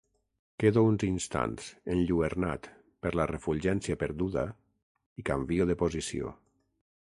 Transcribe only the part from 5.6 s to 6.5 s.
de posició.